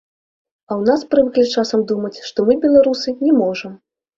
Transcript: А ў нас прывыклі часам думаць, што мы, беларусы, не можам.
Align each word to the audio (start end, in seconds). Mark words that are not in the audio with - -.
А 0.69 0.73
ў 0.79 0.91
нас 0.91 1.03
прывыклі 1.11 1.45
часам 1.55 1.85
думаць, 1.91 2.13
што 2.31 2.39
мы, 2.49 2.59
беларусы, 2.67 3.17
не 3.29 3.37
можам. 3.45 3.81